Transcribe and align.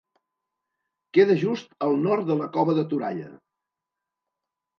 Queda 1.17 1.35
just 1.43 1.69
al 1.89 1.93
nord 2.07 2.25
de 2.31 2.39
la 2.41 2.49
Cova 2.57 2.77
de 2.81 2.87
Toralla. 2.95 3.29